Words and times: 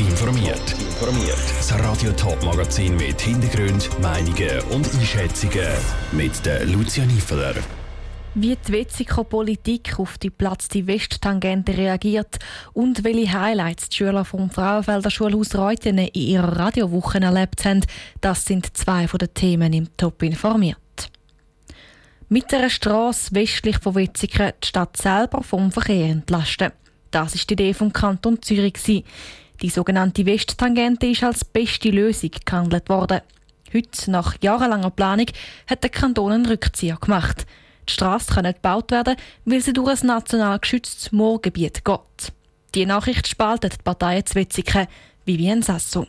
informiert. 0.00 0.72
Informiert. 0.72 1.38
Das 1.58 1.78
Radio 1.78 2.10
Top 2.12 2.42
Magazin 2.42 2.96
mit 2.96 3.20
Hintergrund, 3.20 3.90
Meinungen 4.00 4.60
und 4.70 4.88
Einschätzungen 4.94 5.68
mit 6.12 6.44
der 6.46 6.64
Lucia 6.64 7.04
Niefeler. 7.04 7.54
Wie 8.34 8.56
die 8.56 8.72
Wetziko-Politik 8.72 9.98
auf 9.98 10.16
die 10.16 10.30
Platz 10.30 10.68
die 10.68 10.86
Westtangente 10.86 11.76
reagiert 11.76 12.38
und 12.72 13.04
welche 13.04 13.32
Highlights 13.32 13.90
die 13.90 13.96
Schüler 13.96 14.24
vom 14.24 14.50
Frauenfelder 14.50 15.10
Schulhaus 15.10 15.54
Reuthen 15.54 15.98
in 15.98 16.10
ihrer 16.14 16.56
Radiowoche 16.56 17.20
erlebt 17.20 17.64
haben, 17.64 17.84
das 18.20 18.44
sind 18.44 18.76
zwei 18.76 19.06
von 19.06 19.18
den 19.18 19.34
Themen 19.34 19.72
im 19.72 19.96
Top 19.96 20.22
informiert. 20.22 20.78
Mit 22.28 22.54
einer 22.54 22.70
Straße 22.70 23.34
westlich 23.34 23.78
von 23.78 23.96
Wetzikon 23.96 24.52
die 24.62 24.66
Stadt 24.68 24.96
selber 24.96 25.42
vom 25.42 25.72
Verkehr 25.72 26.06
entlasten. 26.06 26.70
Das 27.10 27.34
ist 27.34 27.50
die 27.50 27.54
Idee 27.54 27.74
vom 27.74 27.92
Kanton 27.92 28.40
Zürich. 28.40 29.04
Die 29.62 29.68
sogenannte 29.68 30.24
Westtangente 30.24 31.06
ist 31.06 31.22
als 31.22 31.44
beste 31.44 31.90
Lösung 31.90 32.30
gehandelt 32.44 32.88
worden. 32.88 33.20
Heute, 33.72 34.10
nach 34.10 34.36
jahrelanger 34.40 34.90
Planung, 34.90 35.26
hat 35.68 35.82
der 35.82 35.90
Kanton 35.90 36.32
einen 36.32 36.46
Rückzieher 36.46 36.96
gemacht. 36.96 37.46
Die 37.88 37.92
Straße 37.92 38.32
kann 38.32 38.44
nicht 38.44 38.62
gebaut 38.62 38.90
werden, 38.90 39.16
weil 39.44 39.60
sie 39.60 39.72
durch 39.72 40.00
ein 40.00 40.06
national 40.06 40.58
geschütztes 40.58 41.12
Moorgebiet 41.12 41.84
geht. 41.84 42.32
Die 42.74 42.86
Nachricht 42.86 43.28
spaltet 43.28 43.78
die 43.78 44.24
zu 44.24 44.34
Wetzikon, 44.36 44.86
Vivienne 45.24 45.62
Sasso. 45.62 46.06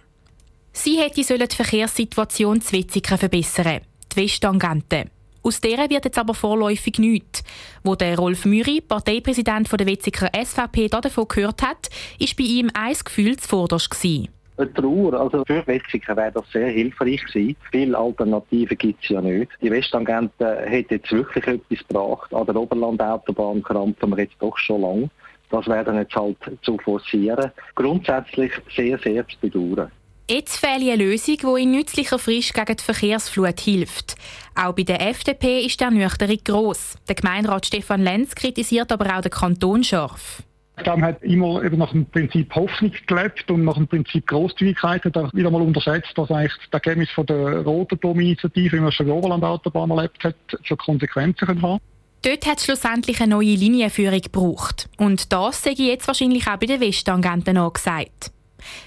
Sie 0.74 1.00
hätte 1.00 1.16
die 1.16 1.24
Verkehrssituation 1.56 2.62
zu 2.62 2.74
Wetzikon 2.74 3.18
verbessern, 3.18 3.82
die 4.14 4.16
Westtangente. 4.16 5.06
Aus 5.44 5.60
der 5.60 5.90
wird 5.90 6.06
jetzt 6.06 6.20
aber 6.20 6.34
vorläufig 6.34 7.00
nichts. 7.00 7.44
Wo 7.84 7.96
der 7.96 8.18
Rolf 8.18 8.46
Müri, 8.46 8.82
Parteipräsident 8.82 9.72
der 9.72 9.88
Wetziger 9.88 10.30
SVP, 10.34 10.88
davon 10.88 11.28
gehört 11.28 11.64
hat, 11.64 11.90
ist 12.20 12.38
bei 12.38 12.44
ihm 12.44 12.70
ein 12.74 12.94
Gefühl 12.94 13.38
zuvorderst 13.38 13.90
gewesen. 13.90 14.30
Eine 14.58 14.74
Trauer, 14.74 15.14
also 15.14 15.44
für 15.46 15.66
Wetziger 15.66 16.16
wäre 16.16 16.34
das 16.34 16.44
sehr 16.52 16.68
hilfreich 16.68 17.26
gewesen. 17.26 17.56
Viele 17.72 17.98
Alternativen 17.98 18.78
gibt 18.78 19.04
es 19.04 19.10
ja 19.10 19.20
nicht. 19.20 19.50
Die 19.62 19.72
Westtangente 19.72 20.58
hätte 20.66 20.96
jetzt 20.96 21.12
wirklich 21.12 21.48
etwas 21.48 21.88
gebracht. 21.88 22.32
An 22.34 22.46
der 22.46 22.56
Oberlandautobahn 22.56 23.64
krampfen 23.64 24.12
wir 24.12 24.24
jetzt 24.24 24.36
doch 24.40 24.56
schon 24.58 24.82
lange. 24.82 25.10
Das 25.50 25.68
werden 25.68 25.98
jetzt 25.98 26.16
halt 26.16 26.38
zu 26.62 26.78
forcieren. 26.78 27.52
Grundsätzlich 27.74 28.52
sehr, 28.76 29.00
sehr 29.00 29.28
zu 29.28 29.38
bedauern. 29.40 29.92
Jetzt 30.34 30.56
fehlt 30.56 30.82
eine 30.82 30.96
Lösung, 30.96 31.36
die 31.36 31.64
in 31.64 31.72
nützlicher 31.72 32.18
Frisch 32.18 32.54
gegen 32.54 32.78
die 32.78 32.82
Verkehrsflut 32.82 33.60
hilft. 33.60 34.16
Auch 34.56 34.72
bei 34.72 34.84
der 34.84 35.06
FDP 35.10 35.66
ist 35.66 35.82
der 35.82 35.92
Nüchterung 35.92 36.38
gross. 36.46 36.96
Der 37.10 37.16
Gemeinderat 37.16 37.66
Stefan 37.66 38.02
Lenz 38.02 38.34
kritisiert 38.34 38.94
aber 38.94 39.18
auch 39.18 39.20
den 39.20 39.30
Kanton 39.30 39.84
scharf. 39.84 40.42
Dann 40.86 41.04
hat 41.04 41.22
immer 41.22 41.62
eben 41.66 41.80
nach 41.80 41.92
dem 41.92 42.06
Prinzip 42.06 42.56
Hoffnung 42.56 42.94
gelebt 43.08 43.52
und 43.52 43.66
nach 43.66 43.74
dem 43.74 43.90
Prinzip 43.90 44.26
Großzügigkeit 44.26 45.04
hat 45.04 45.18
er 45.18 45.34
wieder 45.34 45.52
mal 45.52 45.62
unterschätzt, 45.62 46.14
dass 46.16 46.32
eigentlich 46.32 46.54
das 46.72 46.82
Ergebnis 46.82 47.10
von 47.10 47.26
der 47.26 47.64
roten 47.64 48.00
Dom-Initiative, 48.00 48.78
wie 48.78 48.80
man 48.80 48.94
schon 48.94 49.08
die 49.08 49.12
Oberlandautobahn 49.12 49.92
erlebt 49.92 50.24
hat, 50.24 50.36
schon 50.64 50.78
Konsequenzen 50.78 51.46
haben 51.50 51.60
kann. 51.60 51.80
Dort 52.22 52.46
hat 52.46 52.60
es 52.60 52.64
schlussendlich 52.64 53.20
eine 53.20 53.32
neue 53.32 53.56
Linienführung 53.56 54.22
gebraucht. 54.22 54.88
Und 54.98 55.34
das 55.34 55.64
sehe 55.64 55.74
ich 55.74 55.80
jetzt 55.80 56.08
wahrscheinlich 56.08 56.48
auch 56.48 56.56
bei 56.56 56.68
den 56.68 56.80
Westtangenten 56.80 57.58
angesagt. 57.58 58.32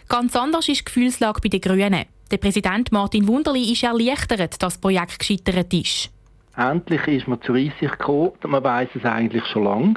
Ganz 0.08 0.36
anders 0.36 0.68
ist 0.68 0.80
die 0.80 0.84
Gefühlslage 0.84 1.40
bei 1.40 1.48
den 1.48 1.60
Grünen. 1.60 2.04
Der 2.30 2.38
Präsident 2.38 2.90
Martin 2.92 3.28
Wunderli 3.28 3.72
ist 3.72 3.82
erleichtert, 3.82 4.40
dass 4.40 4.58
das 4.58 4.78
Projekt 4.78 5.18
gescheitert 5.18 5.72
ist. 5.72 6.10
Endlich 6.56 7.06
ist 7.06 7.28
man 7.28 7.42
zur 7.42 7.56
Einsicht 7.56 7.98
gekommen. 7.98 8.32
Man 8.46 8.62
weiß 8.62 8.88
es 8.94 9.04
eigentlich 9.04 9.44
schon 9.46 9.64
lange. 9.64 9.94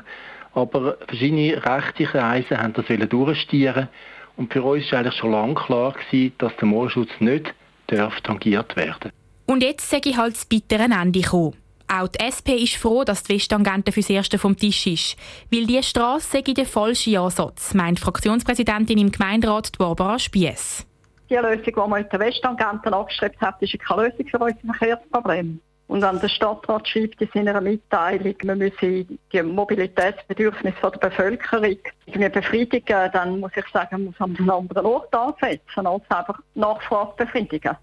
Aber 0.54 0.98
verschiedene 1.08 1.64
rechte 1.64 2.06
Kreise 2.06 2.58
haben 2.58 2.74
das 2.74 2.86
durchstieren 3.10 3.90
und 4.38 4.52
für 4.52 4.64
uns 4.64 4.92
war 4.92 5.00
eigentlich 5.00 5.16
schon 5.16 5.32
lange 5.32 5.56
klar 5.56 5.94
gewesen, 5.94 6.34
dass 6.38 6.56
der 6.58 6.68
Moorschutz 6.68 7.10
nicht 7.20 7.54
darf 7.88 8.20
tangiert 8.22 8.76
werden. 8.76 9.12
Und 9.46 9.64
jetzt 9.64 9.90
sage 9.90 10.10
ich 10.10 10.18
halt 10.18 10.36
das 10.36 10.46
bittere 10.46 10.84
Ende 10.84 11.22
gekommen. 11.22 11.56
Auch 11.88 12.10
die 12.10 12.20
SP 12.20 12.60
ist 12.60 12.76
froh, 12.76 13.04
dass 13.04 13.24
die 13.24 13.36
Westtangente 13.36 13.92
fürs 13.92 14.10
Erste 14.10 14.38
vom 14.38 14.58
Tisch 14.58 14.88
ist. 14.88 15.16
Weil 15.52 15.66
diese 15.66 15.84
Strasse 15.84 16.42
sei 16.46 16.54
der 16.54 16.66
falsche 16.66 17.20
Ansatz, 17.20 17.74
meint 17.74 18.00
Fraktionspräsidentin 18.00 18.98
im 18.98 19.12
Gemeinderat 19.12 19.72
Barbara 19.78 20.20
Spiess. 20.20 20.86
Die 21.30 21.36
Lösung, 21.36 21.64
die 21.64 21.74
man 21.76 22.02
mit 22.02 22.12
der 22.12 22.20
Westtangente 22.20 22.92
angestrebt 22.94 23.40
hat, 23.40 23.62
ist 23.62 23.80
keine 23.80 24.04
Lösung 24.04 24.28
für 24.28 24.40
unser 24.40 24.74
Verkehrsproblem. 24.74 25.62
Und 25.88 26.02
wenn 26.02 26.20
der 26.20 26.28
Stadtrat 26.28 26.88
schreibt 26.88 27.22
in 27.22 27.30
seiner 27.34 27.62
Mitteilung, 27.62 28.36
man 28.44 28.58
müsse 28.58 29.06
die 29.06 29.44
Mobilitätsbedürfnisse 29.44 30.78
der 30.82 30.90
Bevölkerung 30.90 31.78
befriedigen, 32.06 33.10
dann 33.14 33.40
muss 33.40 33.52
ich 33.56 33.66
sagen, 33.72 33.88
man 33.92 34.06
muss 34.06 34.20
an 34.20 34.36
einem 34.38 34.50
anderen 34.50 34.86
Ort 34.86 35.16
ansetzen, 35.16 35.88
als 35.88 36.04
einfach 36.10 36.40
Nachfrage 36.56 37.14
befriedigen. 37.16 37.78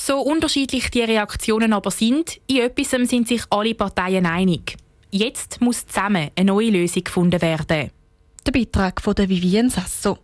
So 0.00 0.20
unterschiedlich 0.20 0.90
die 0.90 1.02
Reaktionen 1.02 1.72
aber 1.72 1.90
sind, 1.90 2.40
in 2.46 2.58
etwas 2.58 2.90
sind 2.90 3.26
sich 3.26 3.42
alle 3.50 3.74
Parteien 3.74 4.26
einig. 4.26 4.76
Jetzt 5.10 5.60
muss 5.60 5.86
zusammen 5.86 6.30
eine 6.36 6.46
neue 6.46 6.70
Lösung 6.70 7.02
gefunden 7.02 7.42
werden. 7.42 7.90
Der 8.46 8.52
Beitrag 8.52 9.02
von 9.02 9.14
der 9.14 9.28
Vivienne 9.28 9.70
Sasso. 9.70 10.18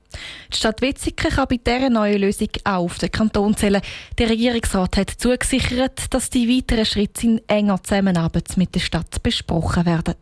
Die 0.53 0.57
Stadt 0.57 0.81
Wetzikon 0.81 1.31
kann 1.33 1.49
bei 1.49 1.57
dieser 1.57 1.91
neuen 1.91 2.21
Lösung 2.21 2.49
auch 2.62 2.85
auf 2.85 2.99
den 2.99 3.11
Kanton 3.11 3.57
zählen. 3.57 3.83
Der 4.17 4.31
Regierungsrat 4.31 4.97
hat 4.97 5.11
zugesichert, 5.11 6.05
dass 6.11 6.31
die 6.31 6.49
weiteren 6.49 6.87
Schritte 6.87 7.27
in 7.27 7.41
enger 7.49 7.83
Zusammenarbeit 7.83 8.56
mit 8.56 8.75
der 8.75 8.81
Stadt 8.81 9.23
besprochen 9.23 9.85
werden. 9.87 10.15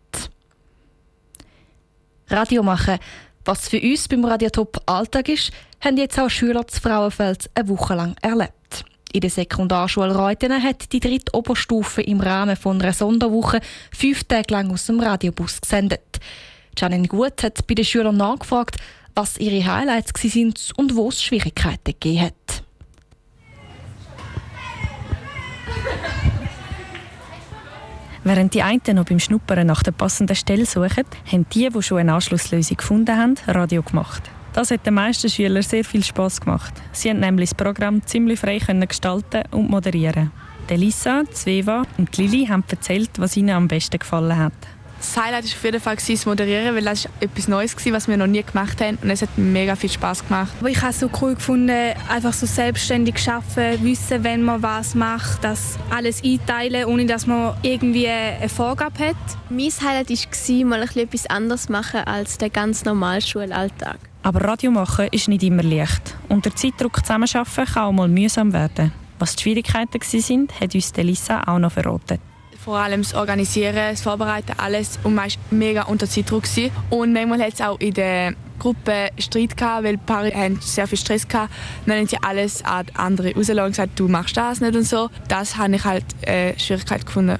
Radio 2.29 2.63
machen. 2.63 2.99
Was 3.45 3.69
für 3.69 3.81
uns 3.81 4.09
beim 4.09 4.25
Radiotop 4.25 4.81
Alltag 4.87 5.29
ist, 5.29 5.53
haben 5.81 5.99
jetzt 5.99 6.19
auch 6.19 6.31
Schüler 6.31 6.65
des 6.65 6.79
Frauenfelds 6.79 7.51
eine 7.55 7.69
Woche 7.69 7.95
lang 7.95 8.17
erlebt. 8.23 8.55
In 9.13 9.21
der 9.21 9.31
Sekundarschule 9.31 10.15
Reuthen 10.15 10.63
hat 10.63 10.91
die 10.93 11.01
dritte 11.01 11.35
Oberstufe 11.35 12.01
im 12.01 12.21
Rahmen 12.21 12.57
von 12.57 12.81
einer 12.81 12.95
Sonderwoche 12.95 13.61
fünf 13.95 14.25
Tage 14.25 14.55
lang 14.55 14.71
aus 14.71 14.87
dem 14.87 15.01
Radiobus 15.01 15.61
gesendet. 15.61 16.19
Janine 16.79 17.09
Gut 17.09 17.43
hat 17.43 17.67
bei 17.67 17.75
den 17.75 17.85
Schülern 17.85 18.17
nachgefragt, 18.17 18.77
was 19.15 19.37
ihre 19.37 19.67
Highlights 19.67 20.19
sind 20.19 20.73
und 20.77 20.97
wo 20.97 21.11
es 21.11 21.23
Schwierigkeiten 21.23 21.93
gegeben 21.93 22.23
hat. 22.23 22.63
Während 28.25 28.55
die 28.55 28.63
einen 28.63 28.81
noch 28.95 29.05
beim 29.05 29.19
Schnuppern 29.19 29.67
nach 29.67 29.83
der 29.83 29.93
passenden 29.93 30.37
Stelle 30.37 30.65
suchen, 30.65 31.05
haben 31.31 31.47
die, 31.53 31.69
die 31.69 31.83
schon 31.83 31.99
eine 31.99 32.15
Anschlusslösung 32.15 32.79
gefunden 32.79 33.19
haben, 33.19 33.35
Radio 33.47 33.83
gemacht. 33.83 34.23
Das 34.55 34.71
hat 34.71 34.85
den 34.85 34.95
meisten 34.95 35.31
Schülern 35.31 35.63
sehr 35.63 35.85
viel 35.85 36.05
Spaß 36.05 36.43
gemacht. 36.43 36.75
Sie 36.93 37.09
haben 37.09 37.21
nämlich 37.21 37.51
das 37.51 37.57
Programm 37.57 38.05
ziemlich 38.07 38.39
frei 38.39 38.59
gestalten 38.59 39.43
und 39.51 39.71
moderieren. 39.71 40.31
Lisa, 40.71 41.23
Zweva 41.31 41.83
und 41.99 42.17
Lili 42.17 42.47
haben 42.47 42.65
erzählt, 42.69 43.11
was 43.19 43.37
ihnen 43.37 43.51
am 43.51 43.69
besten 43.69 43.99
gefallen 43.99 44.37
hat. 44.37 44.53
Das 44.99 45.17
Highlight 45.17 45.45
war 45.45 45.51
auf 45.51 45.65
jeden 45.65 45.81
Fall 45.81 45.97
das 45.97 46.27
Moderieren, 46.27 46.77
weil 46.77 46.85
das 46.85 47.09
etwas 47.19 47.49
Neues 47.49 47.75
war, 47.75 47.93
was 47.93 48.07
wir 48.07 48.17
noch 48.17 48.29
nie 48.29 48.43
gemacht 48.43 48.81
haben 48.81 48.99
und 49.03 49.11
es 49.11 49.21
hat 49.21 49.37
mega 49.37 49.75
viel 49.75 49.91
Spaß 49.91 50.29
gemacht. 50.29 50.53
Ich 50.65 50.81
habe 50.81 50.91
es 50.91 51.01
so 51.01 51.11
cool 51.21 51.35
gefunden, 51.35 51.95
einfach 52.09 52.33
so 52.33 52.47
selbstständig 52.47 53.29
arbeiten, 53.29 53.85
wissen, 53.85 54.23
wenn 54.23 54.43
man 54.43 54.63
was 54.63 54.95
macht, 54.95 55.43
das 55.43 55.77
alles 55.91 56.23
einteilen, 56.23 56.85
ohne 56.85 57.05
dass 57.07 57.27
man 57.27 57.57
irgendwie 57.63 58.09
eine 58.09 58.49
Vorgabe 58.49 59.09
hat. 59.09 59.17
Mein 59.51 59.73
Highlight 59.73 60.11
war, 60.11 60.65
mal 60.67 60.83
etwas 60.83 61.27
anderes 61.27 61.69
machen 61.69 62.01
als 62.05 62.39
der 62.39 62.51
ganz 62.51 62.85
normale 62.85 63.23
Schulalltag. 63.23 63.99
Aber 64.25 64.41
Radio 64.43 64.71
machen 64.71 65.09
ist 65.11 65.29
nicht 65.29 65.43
immer 65.43 65.63
leicht. 65.65 66.17
Unter 66.29 66.55
Zeitdruck 66.55 67.05
zusammenarbeiten 67.05 67.65
kann 67.67 67.83
auch 67.83 67.93
mal 67.93 68.09
mühsam 68.09 68.53
werden. 68.53 68.93
Was 69.19 69.37
die 69.37 69.43
Schwierigkeiten 69.43 70.01
waren, 70.01 70.49
hat 70.61 70.75
uns 70.75 70.93
Lisa 70.97 71.43
auch 71.47 71.59
noch 71.59 71.73
verraten. 71.73 72.19
Vor 72.65 72.79
allem 72.79 73.03
das 73.03 73.15
Organisieren, 73.15 73.75
das 73.75 74.03
Vorbereiten, 74.03 74.53
alles. 74.57 75.01
Und 75.03 75.17
man 75.17 75.29
war 75.29 75.37
mega 75.51 75.83
unter 75.83 76.09
Zeitdruck. 76.09 76.45
Und 76.91 77.13
manchmal 77.13 77.43
hat 77.43 77.55
es 77.55 77.61
auch 77.61 77.81
in 77.81 77.95
der 77.95 78.35
Gruppe 78.61 79.09
Streit 79.19 79.57
gehabt, 79.57 79.83
weil 79.83 79.95
ein 79.95 80.07
paar 80.07 80.25
haben 80.31 80.61
sehr 80.61 80.87
viel 80.87 80.99
Stress 80.99 81.27
gehabt. 81.27 81.53
Dann 81.87 81.99
haben 81.99 82.07
sie 82.07 82.19
alles 82.23 82.65
an 82.65 82.87
andere 82.95 83.35
rausgelassen 83.35 83.65
und 83.65 83.71
gesagt, 83.73 83.99
du 83.99 84.07
machst 84.07 84.37
das 84.37 84.61
nicht 84.61 84.77
und 84.77 84.85
so. 84.85 85.11
Das 85.27 85.57
habe 85.57 85.75
ich 85.75 85.85
halt 85.85 86.05
äh, 86.23 86.57
Schwierigkeit 86.57 87.05
gefunden. 87.05 87.39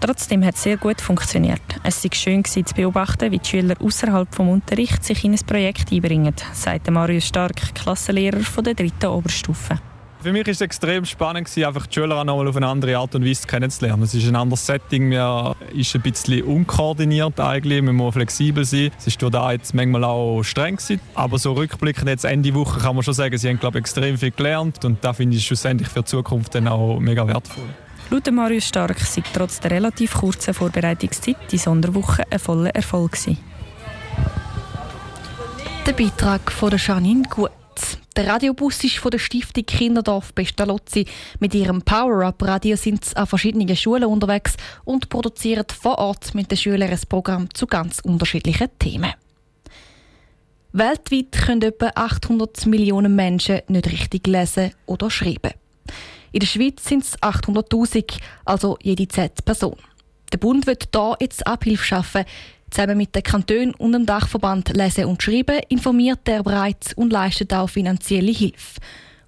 Trotzdem 0.00 0.44
hat 0.44 0.54
es 0.54 0.62
sehr 0.62 0.76
gut 0.76 1.00
funktioniert. 1.00 1.60
Es 1.82 2.04
war 2.04 2.14
schön 2.14 2.44
zu 2.44 2.62
beobachten, 2.74 3.32
wie 3.32 3.38
die 3.38 3.48
Schüler 3.48 3.74
außerhalb 3.80 4.30
des 4.30 4.38
Unterrichts 4.38 5.08
sich 5.08 5.24
in 5.24 5.32
ein 5.32 5.40
Projekt 5.44 5.92
einbringen, 5.92 6.34
sagt 6.52 6.88
Marius 6.90 7.26
Stark, 7.26 7.74
Klassenlehrer 7.74 8.38
der 8.62 8.74
dritten 8.74 9.06
Oberstufe. 9.06 9.78
Für 10.20 10.32
mich 10.32 10.46
war 10.46 10.52
es 10.52 10.60
extrem 10.60 11.04
spannend, 11.04 11.48
einfach 11.58 11.86
die 11.86 11.94
Schüler 11.94 12.24
noch 12.24 12.36
mal 12.36 12.48
auf 12.48 12.56
eine 12.56 12.66
andere 12.66 12.96
Art 12.96 13.14
und 13.14 13.24
Weise 13.24 13.46
kennenzulernen. 13.46 14.02
Es 14.02 14.14
ist 14.14 14.26
ein 14.26 14.34
anderes 14.34 14.66
Setting, 14.66 15.10
man 15.10 15.54
ist 15.72 15.94
ein 15.94 16.02
bisschen 16.02 16.42
unkoordiniert 16.42 17.38
eigentlich, 17.38 17.80
man 17.82 17.94
muss 17.94 18.14
flexibel 18.14 18.64
sein. 18.64 18.90
Es 18.98 19.06
ist 19.06 19.22
da 19.22 19.52
jetzt 19.52 19.74
manchmal 19.74 20.02
auch 20.02 20.42
streng 20.42 20.76
gewesen. 20.76 21.00
aber 21.14 21.38
so 21.38 21.52
rückblickend 21.52 22.08
jetzt 22.08 22.24
Ende 22.24 22.52
Woche 22.54 22.80
kann 22.80 22.96
man 22.96 23.04
schon 23.04 23.14
sagen, 23.14 23.38
sie 23.38 23.48
haben 23.48 23.60
glaube 23.60 23.78
ich, 23.78 23.82
extrem 23.82 24.18
viel 24.18 24.32
gelernt 24.32 24.84
und 24.84 24.98
das 25.02 25.16
finde 25.16 25.36
ich 25.36 25.46
schlussendlich 25.46 25.88
für 25.88 26.00
die 26.00 26.06
Zukunft 26.06 26.54
dann 26.54 26.66
auch 26.66 26.98
mega 26.98 27.26
wertvoll. 27.26 27.68
Laut 28.10 28.30
Marius 28.30 28.64
Stark 28.64 28.98
sei 29.00 29.22
trotz 29.34 29.60
der 29.60 29.72
relativ 29.72 30.14
kurzen 30.14 30.54
Vorbereitungszeit 30.54 31.36
die 31.52 31.58
Sonderwoche 31.58 32.22
ein 32.30 32.38
voller 32.38 32.74
Erfolg 32.74 33.12
gewesen. 33.12 33.36
Der 35.86 35.92
Beitrag 35.92 36.50
von 36.50 36.70
der 36.70 36.78
Janine 36.78 37.24
Gut. 37.28 37.50
Der 38.16 38.26
Radiobus 38.26 38.82
ist 38.82 38.96
von 38.96 39.10
der 39.10 39.18
Stiftung 39.18 39.66
Kinderdorf 39.66 40.34
Pestalozzi. 40.34 41.04
Mit 41.38 41.54
ihrem 41.54 41.82
Power-Up-Radio 41.82 42.76
sind 42.76 43.04
sie 43.04 43.14
an 43.14 43.26
verschiedenen 43.26 43.76
Schulen 43.76 44.04
unterwegs 44.06 44.56
und 44.86 45.10
produzieren 45.10 45.66
vor 45.78 45.98
Ort 45.98 46.34
mit 46.34 46.50
den 46.50 46.56
Schülern 46.56 46.90
ein 46.90 47.00
Programm 47.10 47.52
zu 47.52 47.66
ganz 47.66 48.00
unterschiedlichen 48.00 48.68
Themen. 48.78 49.12
Weltweit 50.72 51.32
können 51.32 51.62
etwa 51.62 51.90
800 51.94 52.64
Millionen 52.64 53.14
Menschen 53.14 53.60
nicht 53.68 53.92
richtig 53.92 54.26
lesen 54.26 54.72
oder 54.86 55.10
schreiben. 55.10 55.52
In 56.32 56.40
der 56.40 56.46
Schweiz 56.46 56.84
sind 56.84 57.04
es 57.04 57.18
800.000, 57.20 58.18
also 58.44 58.78
jede 58.82 59.08
zehnte 59.08 59.42
Person. 59.42 59.76
Der 60.32 60.38
Bund 60.38 60.66
wird 60.66 60.88
da 60.94 61.14
jetzt 61.20 61.46
Abhilfe 61.46 61.84
schaffen. 61.84 62.24
Zusammen 62.70 62.98
mit 62.98 63.14
den 63.14 63.22
Kantonen 63.22 63.74
und 63.74 63.92
dem 63.92 64.04
Dachverband 64.04 64.76
Lesen 64.76 65.06
und 65.06 65.22
Schreiben 65.22 65.60
informiert 65.70 66.28
er 66.28 66.42
bereits 66.42 66.92
und 66.92 67.12
leistet 67.12 67.54
auch 67.54 67.70
finanzielle 67.70 68.32
Hilfe. 68.32 68.80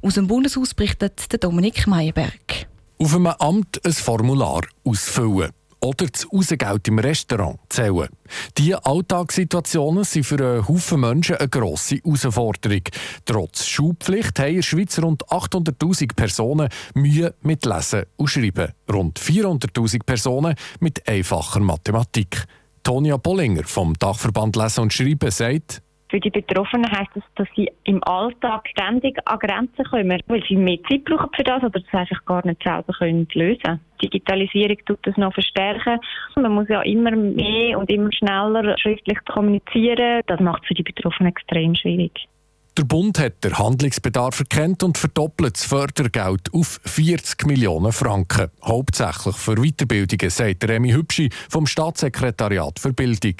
Aus 0.02 0.14
dem 0.14 0.26
Bundeshaus 0.26 0.75
berichtet 0.75 1.32
der 1.32 1.38
Dominik 1.38 1.87
Meyerberg. 1.87 2.67
Auf 2.99 3.14
einem 3.14 3.29
Amt 3.29 3.81
ein 3.85 3.93
Formular 3.93 4.62
ausfüllen 4.85 5.52
oder 5.81 6.06
das 6.06 6.27
Rausgeld 6.32 6.88
im 6.88 6.99
Restaurant 6.99 7.59
zählen. 7.69 8.09
Diese 8.59 8.85
Alltagssituationen 8.85 10.05
sind 10.05 10.25
für 10.25 10.37
einen 10.37 10.69
Haufen 10.69 11.00
Menschen 11.00 11.37
eine 11.37 11.49
grosse 11.49 11.97
Herausforderung. 11.97 12.82
Trotz 13.25 13.67
Schulpflicht 13.67 14.38
haben 14.38 14.49
in 14.49 14.56
der 14.56 14.62
Schweiz 14.62 14.99
rund 14.99 15.27
800'000 15.27 16.15
Personen 16.15 16.69
Mühe 16.94 17.35
mit 17.43 17.65
Lesen 17.65 18.05
und 18.17 18.29
Schreiben. 18.29 18.73
Rund 18.93 19.19
400'000 19.19 20.05
Personen 20.05 20.55
mit 20.81 21.06
einfacher 21.09 21.61
Mathematik. 21.61 22.44
Tonia 22.83 23.17
Bollinger 23.17 23.65
vom 23.65 23.94
Dachverband 23.94 24.56
Lesen 24.56 24.81
und 24.81 24.93
Schreiben 24.93 25.31
sagt, 25.31 25.83
für 26.11 26.21
die 26.21 26.31
Betroffenen 26.31 26.91
heisst 26.91 27.11
das, 27.15 27.23
dass 27.37 27.49
sie 27.55 27.71
im 27.85 28.03
Alltag 28.05 28.69
ständig 28.69 29.19
an 29.25 29.39
Grenzen 29.39 29.85
kommen, 29.85 30.21
weil 30.27 30.43
sie 30.49 30.57
mehr 30.57 30.79
Zeit 30.89 31.05
brauchen 31.05 31.31
für 31.35 31.45
das 31.45 31.62
oder 31.62 31.81
das 31.81 31.93
einfach 31.93 32.25
gar 32.25 32.45
nicht 32.45 32.62
selber 32.62 32.93
können 32.93 33.29
lösen 33.33 33.62
können. 33.62 33.81
Digitalisierung 34.03 34.77
tut 34.87 34.99
das 35.03 35.17
noch 35.17 35.33
verstärken. 35.33 35.99
Man 36.37 36.53
muss 36.53 36.69
ja 36.69 36.83
immer 36.83 37.12
mehr 37.12 37.79
und 37.79 37.91
immer 37.91 38.12
schneller 38.12 38.77
schriftlich 38.79 39.19
kommunizieren. 39.27 40.23
Das 40.27 40.41
macht 40.41 40.62
es 40.62 40.69
für 40.69 40.75
die 40.75 40.83
Betroffenen 40.83 41.31
extrem 41.31 41.75
schwierig. 41.75 42.29
Der 42.79 42.85
Bund 42.85 43.19
hat 43.19 43.45
den 43.45 43.59
Handlungsbedarf 43.59 44.41
erkannt 44.41 44.83
und 44.83 44.97
verdoppelt 44.97 45.57
das 45.57 45.65
Fördergeld 45.65 46.55
auf 46.55 46.81
40 46.85 47.47
Millionen 47.47 47.93
Franken. 47.93 48.49
Hauptsächlich 48.65 49.37
für 49.37 49.57
Weiterbildungen, 49.57 50.31
sagt 50.31 50.67
Remy 50.67 50.93
Hübschi 50.93 51.31
vom 51.49 51.67
Staatssekretariat 51.67 52.79
für 52.79 52.93
Bildung. 52.93 53.35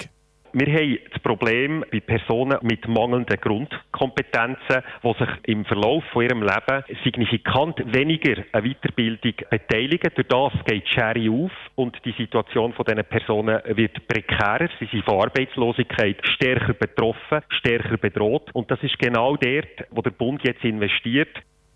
Wir 0.53 0.67
haben 0.73 0.99
das 1.09 1.21
Problem 1.21 1.85
bei 1.89 2.01
Personen 2.01 2.57
mit 2.61 2.85
mangelnden 2.85 3.39
Grundkompetenzen, 3.39 4.83
die 5.01 5.13
sich 5.13 5.29
im 5.43 5.63
Verlauf 5.63 6.03
von 6.11 6.23
ihrem 6.23 6.41
Leben 6.41 6.83
signifikant 7.05 7.81
weniger 7.93 8.43
an 8.51 8.63
Weiterbildung 8.63 9.33
beteiligen. 9.49 10.11
Durch 10.13 10.27
das 10.27 10.65
geht 10.65 10.87
die 10.87 10.91
Schere 10.91 11.31
auf 11.31 11.51
und 11.75 11.97
die 12.03 12.11
Situation 12.17 12.73
von 12.73 12.83
diesen 12.83 13.05
Personen 13.05 13.61
wird 13.77 14.05
prekärer. 14.07 14.67
Sie 14.77 14.87
sind 14.87 15.05
von 15.05 15.21
Arbeitslosigkeit 15.21 16.17
stärker 16.27 16.73
betroffen, 16.73 17.39
stärker 17.47 17.95
bedroht. 17.95 18.49
Und 18.51 18.69
das 18.69 18.83
ist 18.83 18.99
genau 18.99 19.37
dort, 19.37 19.85
wo 19.91 20.01
der 20.01 20.11
Bund 20.11 20.43
jetzt 20.43 20.65
investiert. 20.65 21.29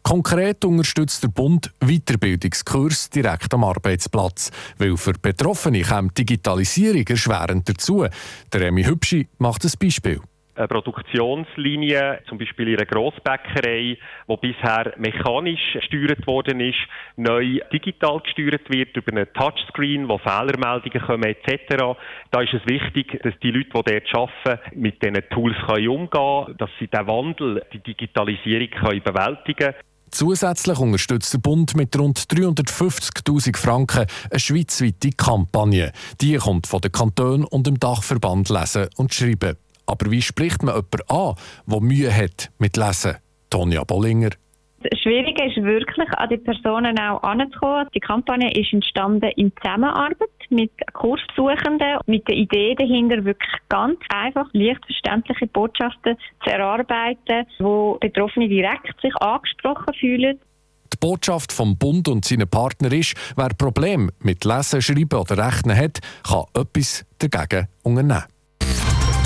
Konkret 0.08 0.64
unterstützt 0.64 1.24
der 1.24 1.30
Bund 1.30 1.74
Weiterbildungskurs 1.80 3.10
direkt 3.10 3.52
am 3.56 3.64
Arbeitsplatz, 3.64 4.52
weil 4.78 4.98
für 4.98 5.14
Betroffene 5.14 5.82
kommt 5.82 6.16
Digitalisierung 6.16 7.08
erschwerend 7.08 7.68
dazu. 7.68 8.06
Der 8.54 8.62
Remy 8.62 8.84
Hübschi 8.84 9.28
macht 9.40 9.64
ein 9.66 9.72
Beispiel 9.82 10.22
eine 10.58 10.68
Produktionslinie, 10.70 12.22
zum 12.30 12.38
Beispiel 12.38 12.70
in 12.70 12.78
einer 12.78 12.86
Grossbäckerei, 12.86 13.98
die 14.30 14.38
bisher 14.38 14.94
mechanisch 14.98 15.74
gesteuert 15.74 16.26
worden 16.28 16.62
ist, 16.62 16.78
neu 17.18 17.60
digital 17.74 18.22
gesteuert 18.22 18.70
wird 18.70 18.96
über 18.96 19.12
einen 19.12 19.34
Touchscreen, 19.34 20.08
wo 20.08 20.18
Fehlermeldungen 20.18 21.02
kommen 21.06 21.26
etc. 21.26 21.98
Da 22.32 22.42
ist 22.42 22.54
es 22.54 22.66
wichtig, 22.68 23.20
dass 23.22 23.34
die 23.44 23.52
Leute, 23.52 23.70
die 23.70 24.00
dort 24.00 24.16
arbeiten, 24.46 24.80
mit 24.80 25.04
diesen 25.04 25.30
Tools 25.30 25.58
umgehen 25.68 26.10
können, 26.10 26.58
dass 26.58 26.70
sie 26.80 26.88
den 26.88 27.06
Wandel, 27.06 27.66
die 27.74 27.80
Digitalisierung 27.80 28.70
können 28.70 29.04
bewältigen 29.04 29.58
können. 29.58 29.95
Zusätzlich 30.12 30.80
unterstützt 30.80 31.34
der 31.34 31.40
Bund 31.40 31.76
mit 31.76 31.98
rund 31.98 32.20
350.000 32.20 33.58
Franken 33.58 34.06
eine 34.30 34.40
schweizweite 34.40 35.10
Kampagne. 35.10 35.92
Die 36.22 36.38
kommt 36.38 36.68
von 36.68 36.82
den 36.82 36.92
Kantonen 36.92 37.44
und 37.44 37.68
dem 37.68 37.80
Dachverband 37.80 38.50
Lesen 38.50 38.88
und 38.96 39.14
Schreiben. 39.14 39.58
Aber 39.86 40.10
wie 40.10 40.22
spricht 40.22 40.64
man 40.64 40.76
jemanden 40.76 41.10
an, 41.10 41.36
der 41.68 41.82
Mühe 41.82 42.16
hat 42.16 42.52
mit 42.60 42.78
Lesen? 42.78 43.18
Tonja 43.50 43.84
Bollinger. 43.84 44.32
Das 44.92 45.00
Schwierige 45.00 45.46
ist 45.46 45.56
wirklich, 45.58 46.08
an 46.18 46.30
die 46.30 46.38
Personen 46.38 47.00
auch 47.00 47.24
anzukommen. 47.24 47.88
Die 47.96 48.00
Kampagne 48.00 48.52
ist 48.54 48.72
entstanden 48.72 49.32
in 49.36 49.52
Zusammenarbeit 49.62 50.30
mit 50.50 50.72
Kurssuchenden, 50.94 51.98
mit 52.06 52.28
der 52.28 52.36
Idee 52.36 52.76
dahinter, 52.76 53.26
wirklich 53.26 53.52
ganz 53.70 54.00
einfach, 54.10 54.48
leicht 54.54 54.86
verständliche 54.86 55.48
Botschaften 55.48 56.18
zu 56.44 56.50
erarbeiten, 56.52 57.48
wo 57.60 57.98
Betroffene 58.00 58.48
direkt 58.48 59.00
sich 59.02 59.16
angesprochen 59.22 59.94
fühlen. 60.00 60.40
Die 60.94 60.98
Botschaft 61.00 61.52
vom 61.52 61.78
Bund 61.78 62.08
und 62.08 62.24
seinen 62.26 62.48
Partnern 62.48 62.92
ist, 62.92 63.16
wer 63.36 63.50
Probleme 63.50 64.10
mit 64.20 64.46
Lesen, 64.46 64.82
Schreiben 64.82 65.20
oder 65.20 65.38
Rechnen 65.38 65.76
hat, 65.76 66.00
kann 66.24 66.46
etwas 66.54 67.06
dagegen 67.18 67.68
unternehmen. 67.84 68.24